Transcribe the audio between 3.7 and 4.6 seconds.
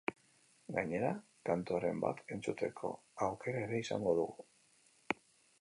izango dugu.